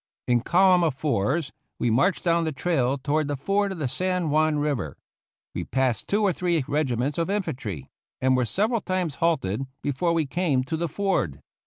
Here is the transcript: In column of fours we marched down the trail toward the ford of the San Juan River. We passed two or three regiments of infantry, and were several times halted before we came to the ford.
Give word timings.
In 0.27 0.41
column 0.41 0.83
of 0.83 0.95
fours 0.95 1.51
we 1.77 1.91
marched 1.91 2.23
down 2.23 2.43
the 2.43 2.51
trail 2.51 2.97
toward 2.97 3.27
the 3.27 3.37
ford 3.37 3.71
of 3.71 3.77
the 3.77 3.87
San 3.87 4.31
Juan 4.31 4.57
River. 4.57 4.97
We 5.53 5.63
passed 5.63 6.07
two 6.07 6.23
or 6.23 6.33
three 6.33 6.65
regiments 6.67 7.19
of 7.19 7.29
infantry, 7.29 7.87
and 8.19 8.35
were 8.35 8.45
several 8.45 8.81
times 8.81 9.17
halted 9.21 9.67
before 9.83 10.13
we 10.13 10.25
came 10.25 10.63
to 10.63 10.75
the 10.75 10.89
ford. 10.89 11.43